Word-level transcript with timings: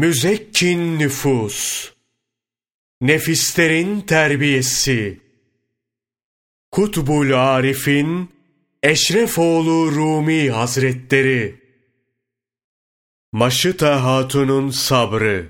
Müzekkin 0.00 0.98
nüfus, 0.98 1.90
nefislerin 3.00 4.00
terbiyesi, 4.00 5.20
Kutbul 6.70 7.32
Arif'in 7.32 8.30
Eşrefoğlu 8.82 9.92
Rumi 9.92 10.50
Hazretleri, 10.50 11.60
Maşıta 13.32 14.04
Hatun'un 14.04 14.70
sabrı, 14.70 15.46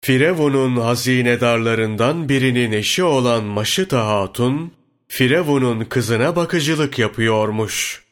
Firavun'un 0.00 0.76
hazinedarlarından 0.76 2.28
birinin 2.28 2.72
eşi 2.72 3.04
olan 3.04 3.44
Maşıta 3.44 4.06
Hatun, 4.06 4.72
Firavun'un 5.08 5.84
kızına 5.84 6.36
bakıcılık 6.36 6.98
yapıyormuş. 6.98 8.04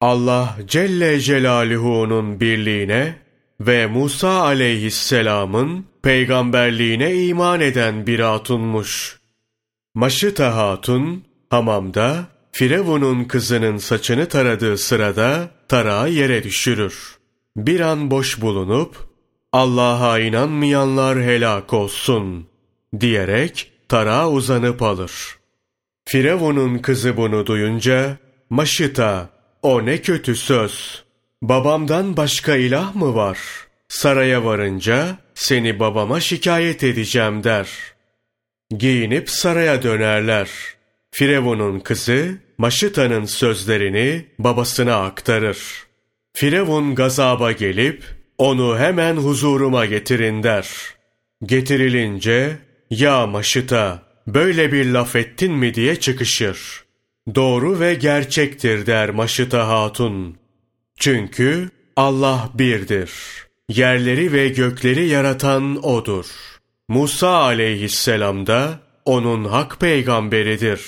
Allah 0.00 0.58
Celle 0.66 1.20
Celaluhu'nun 1.20 2.40
birliğine 2.40 3.21
ve 3.66 3.86
Musa 3.86 4.42
aleyhisselamın 4.42 5.86
peygamberliğine 6.02 7.14
iman 7.14 7.60
eden 7.60 8.06
bir 8.06 8.20
hatunmuş. 8.20 9.20
Maşıta 9.94 10.56
Hatun, 10.56 11.24
hamamda 11.50 12.26
Firavun'un 12.52 13.24
kızının 13.24 13.76
saçını 13.76 14.28
taradığı 14.28 14.78
sırada 14.78 15.50
tarağı 15.68 16.10
yere 16.10 16.44
düşürür. 16.44 17.18
Bir 17.56 17.80
an 17.80 18.10
boş 18.10 18.40
bulunup, 18.40 18.96
Allah'a 19.52 20.18
inanmayanlar 20.18 21.22
helak 21.22 21.72
olsun 21.72 22.46
diyerek 23.00 23.72
tarağa 23.88 24.30
uzanıp 24.30 24.82
alır. 24.82 25.12
Firavun'un 26.04 26.78
kızı 26.78 27.16
bunu 27.16 27.46
duyunca, 27.46 28.16
Maşıta, 28.50 29.28
o 29.62 29.86
ne 29.86 29.98
kötü 29.98 30.36
söz. 30.36 31.04
Babamdan 31.42 32.16
başka 32.16 32.56
ilah 32.56 32.94
mı 32.94 33.14
var? 33.14 33.38
Saraya 33.88 34.44
varınca 34.44 35.16
seni 35.34 35.78
babama 35.78 36.20
şikayet 36.20 36.84
edeceğim 36.84 37.44
der. 37.44 37.68
Giyinip 38.78 39.30
saraya 39.30 39.82
dönerler. 39.82 40.48
Firavun'un 41.10 41.80
kızı 41.80 42.38
Maşıta'nın 42.58 43.24
sözlerini 43.24 44.26
babasına 44.38 44.96
aktarır. 44.96 45.58
Firavun 46.32 46.94
gazaba 46.94 47.52
gelip 47.52 48.04
onu 48.38 48.78
hemen 48.78 49.16
huzuruma 49.16 49.86
getirin 49.86 50.42
der. 50.42 50.68
Getirilince 51.44 52.56
ya 52.90 53.26
Maşıta 53.26 54.02
böyle 54.26 54.72
bir 54.72 54.86
laf 54.86 55.16
ettin 55.16 55.52
mi 55.52 55.74
diye 55.74 55.96
çıkışır. 55.96 56.84
Doğru 57.34 57.80
ve 57.80 57.94
gerçektir 57.94 58.86
der 58.86 59.10
Maşıta 59.10 59.68
Hatun. 59.68 60.41
Çünkü 61.02 61.70
Allah 61.96 62.50
birdir. 62.54 63.10
Yerleri 63.68 64.32
ve 64.32 64.48
gökleri 64.48 65.08
yaratan 65.08 65.86
O'dur. 65.86 66.26
Musa 66.88 67.28
aleyhisselam 67.28 68.46
da 68.46 68.80
O'nun 69.04 69.44
hak 69.44 69.80
peygamberidir. 69.80 70.80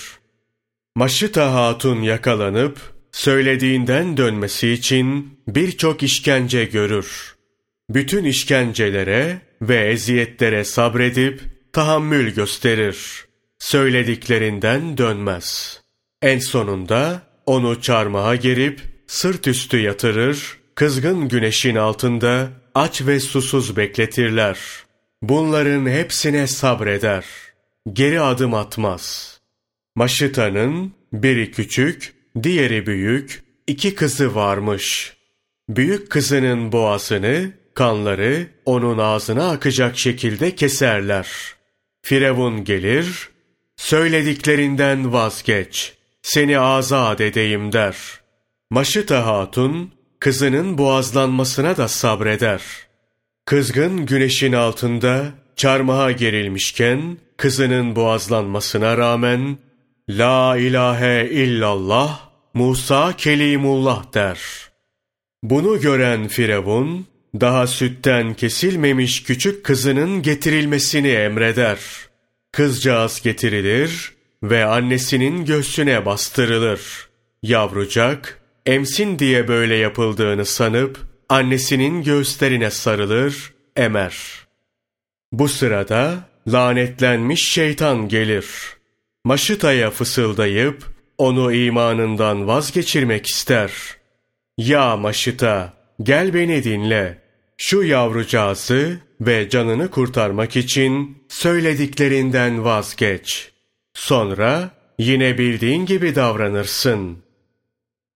Maşıta 0.95 1.55
Hatun 1.55 2.03
yakalanıp, 2.03 2.79
söylediğinden 3.13 4.17
dönmesi 4.17 4.69
için 4.69 5.39
birçok 5.49 6.03
işkence 6.03 6.65
görür. 6.65 7.37
Bütün 7.91 8.25
işkencelere 8.25 9.41
ve 9.63 9.77
eziyetlere 9.77 10.65
sabredip 10.65 11.41
tahammül 11.73 12.35
gösterir. 12.35 13.25
Söylediklerinden 13.59 14.99
dönmez. 14.99 15.81
En 16.23 16.39
sonunda 16.39 17.23
onu 17.47 17.83
çarmıha 17.83 18.37
gerip 18.37 18.94
sırt 19.15 19.47
üstü 19.49 19.79
yatırır, 19.79 20.59
kızgın 20.75 21.29
güneşin 21.29 21.77
altında 21.77 22.49
aç 22.75 23.03
ve 23.07 23.21
susuz 23.21 23.77
bekletirler. 23.77 24.59
Bunların 25.23 25.87
hepsine 25.87 26.47
sabreder. 26.47 27.25
Geri 27.93 28.21
adım 28.21 28.55
atmaz. 28.55 29.41
Maşıta'nın 29.95 30.93
biri 31.13 31.51
küçük, 31.51 32.15
diğeri 32.43 32.87
büyük, 32.87 33.43
iki 33.67 33.95
kızı 33.95 34.35
varmış. 34.35 35.17
Büyük 35.69 36.11
kızının 36.11 36.73
boğazını, 36.73 37.53
kanları 37.75 38.47
onun 38.65 38.99
ağzına 38.99 39.51
akacak 39.51 39.99
şekilde 39.99 40.55
keserler. 40.55 41.29
Firavun 42.03 42.65
gelir, 42.65 43.29
söylediklerinden 43.77 45.13
vazgeç, 45.13 45.95
seni 46.23 46.59
azat 46.59 47.21
edeyim 47.21 47.73
der. 47.73 48.24
Maşıta 48.75 49.27
Hatun, 49.27 49.91
kızının 50.21 50.79
boğazlanmasına 50.79 51.77
da 51.77 51.89
sabreder. 51.89 52.63
Kızgın 53.45 54.07
güneşin 54.07 54.53
altında 54.53 55.25
çarmıha 55.57 56.13
gerilmişken, 56.13 57.19
kızının 57.37 57.97
boğazlanmasına 57.97 58.99
rağmen, 58.99 59.59
La 60.11 60.57
ilahe 60.57 61.29
illallah, 61.31 62.21
Musa 62.55 63.17
Kelimullah 63.17 64.15
der. 64.15 64.39
Bunu 65.43 65.81
gören 65.81 66.29
Firavun, 66.29 67.07
daha 67.41 67.67
sütten 67.67 68.35
kesilmemiş 68.35 69.23
küçük 69.23 69.65
kızının 69.65 70.23
getirilmesini 70.23 71.09
emreder. 71.09 71.79
Kızcağız 72.53 73.23
getirilir 73.23 74.13
ve 74.43 74.65
annesinin 74.65 75.45
göğsüne 75.45 76.07
bastırılır. 76.07 77.09
Yavrucak, 77.43 78.44
emsin 78.67 79.19
diye 79.19 79.49
böyle 79.49 79.77
yapıldığını 79.77 80.45
sanıp, 80.45 80.99
annesinin 81.29 82.03
göğüslerine 82.03 82.71
sarılır, 82.71 83.55
emer. 83.77 84.17
Bu 85.33 85.49
sırada 85.49 86.29
lanetlenmiş 86.49 87.49
şeytan 87.49 88.09
gelir. 88.09 88.47
Maşıtaya 89.25 89.91
fısıldayıp, 89.91 90.85
onu 91.19 91.53
imanından 91.53 92.47
vazgeçirmek 92.47 93.27
ister. 93.27 93.73
Ya 94.59 94.97
Maşıta, 94.97 95.73
gel 96.03 96.35
beni 96.35 96.65
dinle. 96.65 97.19
Şu 97.57 97.83
yavrucağızı 97.83 98.99
ve 99.21 99.49
canını 99.49 99.91
kurtarmak 99.91 100.57
için 100.57 101.19
söylediklerinden 101.29 102.65
vazgeç. 102.65 103.51
Sonra 103.95 104.71
yine 104.99 105.39
bildiğin 105.39 105.87
gibi 105.87 106.15
davranırsın. 106.15 107.24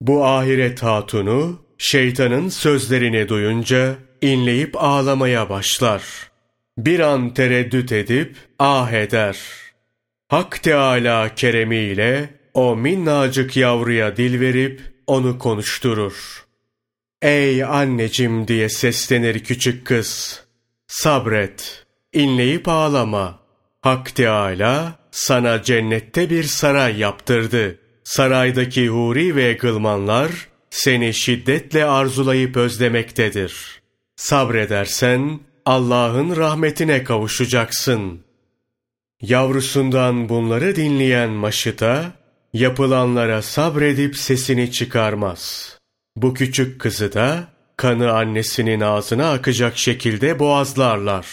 Bu 0.00 0.24
ahiret 0.24 0.82
hatunu 0.82 1.64
şeytanın 1.78 2.48
sözlerini 2.48 3.28
duyunca 3.28 3.94
inleyip 4.22 4.82
ağlamaya 4.82 5.50
başlar. 5.50 6.02
Bir 6.78 7.00
an 7.00 7.34
tereddüt 7.34 7.92
edip 7.92 8.36
ah 8.58 8.92
eder. 8.92 9.38
Hak 10.28 10.62
Teâlâ 10.62 11.34
keremiyle 11.34 12.30
o 12.54 12.76
minnacık 12.76 13.56
yavruya 13.56 14.16
dil 14.16 14.40
verip 14.40 14.80
onu 15.06 15.38
konuşturur. 15.38 16.46
Ey 17.22 17.64
annecim 17.64 18.48
diye 18.48 18.68
seslenir 18.68 19.44
küçük 19.44 19.86
kız. 19.86 20.40
Sabret, 20.86 21.86
inleyip 22.12 22.68
ağlama. 22.68 23.38
Hak 23.80 24.14
Teâlâ 24.14 24.98
sana 25.10 25.62
cennette 25.62 26.30
bir 26.30 26.44
saray 26.44 26.98
yaptırdı. 26.98 27.78
Saraydaki 28.08 28.88
huri 28.88 29.36
ve 29.36 29.52
gılmanlar 29.52 30.30
seni 30.70 31.14
şiddetle 31.14 31.84
arzulayıp 31.84 32.56
özlemektedir. 32.56 33.82
Sabredersen 34.16 35.40
Allah'ın 35.66 36.36
rahmetine 36.36 37.04
kavuşacaksın. 37.04 38.20
Yavrusundan 39.22 40.28
bunları 40.28 40.76
dinleyen 40.76 41.30
Maşıta, 41.30 42.12
yapılanlara 42.52 43.42
sabredip 43.42 44.16
sesini 44.16 44.72
çıkarmaz. 44.72 45.72
Bu 46.16 46.34
küçük 46.34 46.80
kızı 46.80 47.12
da 47.12 47.48
kanı 47.76 48.12
annesinin 48.12 48.80
ağzına 48.80 49.32
akacak 49.32 49.78
şekilde 49.78 50.38
boğazlarlar. 50.38 51.26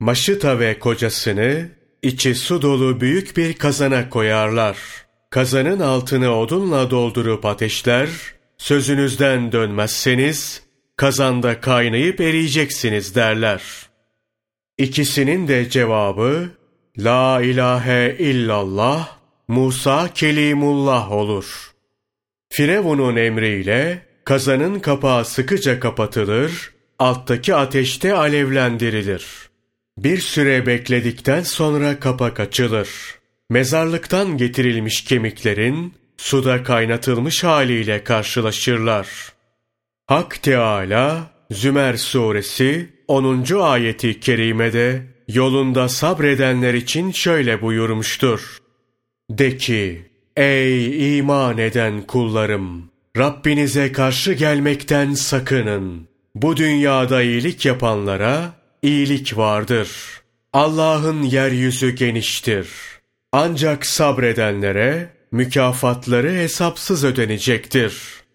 Maşıta 0.00 0.58
ve 0.58 0.78
kocasını 0.78 1.68
içi 2.02 2.34
su 2.34 2.62
dolu 2.62 3.00
büyük 3.00 3.36
bir 3.36 3.54
kazana 3.54 4.10
koyarlar. 4.10 5.05
Kazanın 5.36 5.80
altını 5.80 6.38
odunla 6.38 6.90
doldurup 6.90 7.44
ateşler, 7.46 8.08
sözünüzden 8.58 9.52
dönmezseniz 9.52 10.62
kazanda 10.96 11.60
kaynayıp 11.60 12.20
eriyeceksiniz 12.20 13.14
derler. 13.14 13.62
İkisinin 14.78 15.48
de 15.48 15.70
cevabı 15.70 16.50
La 16.98 17.42
ilahe 17.42 18.16
illallah 18.18 19.16
Musa 19.48 20.08
Kelimullah 20.14 21.12
olur. 21.12 21.72
Firavun'un 22.48 23.16
emriyle 23.16 24.06
kazanın 24.24 24.80
kapağı 24.80 25.24
sıkıca 25.24 25.80
kapatılır, 25.80 26.74
alttaki 26.98 27.54
ateşte 27.54 28.14
alevlendirilir. 28.14 29.26
Bir 29.98 30.18
süre 30.18 30.66
bekledikten 30.66 31.42
sonra 31.42 32.00
kapak 32.00 32.40
açılır. 32.40 32.88
Mezarlıktan 33.50 34.36
getirilmiş 34.36 35.04
kemiklerin 35.04 35.94
suda 36.16 36.62
kaynatılmış 36.62 37.44
haliyle 37.44 38.04
karşılaşırlar. 38.04 39.08
Hak 40.06 40.42
Teala 40.42 41.30
Zümer 41.50 41.96
suresi 41.96 42.90
10. 43.08 43.44
ayeti 43.60 44.20
kerimede 44.20 45.02
yolunda 45.28 45.88
sabredenler 45.88 46.74
için 46.74 47.12
şöyle 47.12 47.62
buyurmuştur. 47.62 48.58
De 49.30 49.56
ki, 49.56 50.10
ey 50.36 51.18
iman 51.18 51.58
eden 51.58 52.02
kullarım! 52.02 52.90
Rabbinize 53.16 53.92
karşı 53.92 54.32
gelmekten 54.32 55.14
sakının. 55.14 56.08
Bu 56.34 56.56
dünyada 56.56 57.22
iyilik 57.22 57.66
yapanlara 57.66 58.52
iyilik 58.82 59.36
vardır. 59.36 59.88
Allah'ın 60.52 61.22
yeryüzü 61.22 61.90
geniştir. 61.90 62.95
Ancak 63.32 63.86
sabredenlere 63.86 65.10
mükafatları 65.32 66.30
hesapsız 66.30 67.04
ödenecektir. 67.04 68.25